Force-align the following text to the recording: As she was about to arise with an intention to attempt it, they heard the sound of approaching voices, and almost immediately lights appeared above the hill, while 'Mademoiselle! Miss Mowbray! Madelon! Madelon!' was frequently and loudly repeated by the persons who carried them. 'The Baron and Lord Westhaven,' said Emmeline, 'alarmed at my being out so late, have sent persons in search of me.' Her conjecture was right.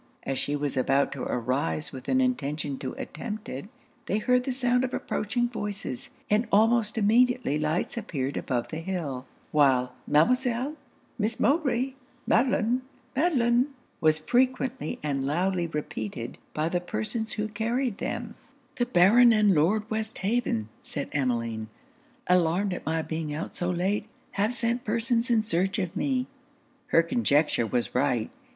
As 0.23 0.39
she 0.39 0.55
was 0.55 0.75
about 0.77 1.11
to 1.11 1.21
arise 1.21 1.91
with 1.91 2.07
an 2.09 2.19
intention 2.19 2.79
to 2.79 2.93
attempt 2.93 3.47
it, 3.47 3.65
they 4.07 4.17
heard 4.17 4.45
the 4.45 4.51
sound 4.51 4.83
of 4.83 4.95
approaching 4.95 5.47
voices, 5.47 6.09
and 6.27 6.47
almost 6.51 6.97
immediately 6.97 7.59
lights 7.59 7.97
appeared 7.97 8.35
above 8.35 8.69
the 8.69 8.79
hill, 8.79 9.27
while 9.51 9.93
'Mademoiselle! 10.07 10.73
Miss 11.19 11.39
Mowbray! 11.39 11.93
Madelon! 12.25 12.81
Madelon!' 13.15 13.67
was 13.99 14.17
frequently 14.17 14.97
and 15.03 15.27
loudly 15.27 15.67
repeated 15.67 16.39
by 16.55 16.67
the 16.67 16.81
persons 16.81 17.33
who 17.33 17.47
carried 17.47 17.99
them. 17.99 18.33
'The 18.77 18.87
Baron 18.87 19.31
and 19.31 19.53
Lord 19.53 19.87
Westhaven,' 19.91 20.69
said 20.81 21.09
Emmeline, 21.11 21.67
'alarmed 22.25 22.73
at 22.73 22.87
my 22.87 23.03
being 23.03 23.35
out 23.35 23.55
so 23.55 23.69
late, 23.69 24.07
have 24.31 24.51
sent 24.55 24.83
persons 24.83 25.29
in 25.29 25.43
search 25.43 25.77
of 25.77 25.95
me.' 25.95 26.25
Her 26.87 27.03
conjecture 27.03 27.67
was 27.67 27.93
right. 27.93 28.31